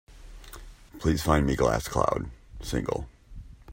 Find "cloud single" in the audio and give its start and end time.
1.87-3.07